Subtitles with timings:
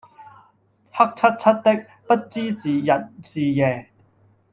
[0.91, 3.87] 黑漆漆的，不知是日是夜。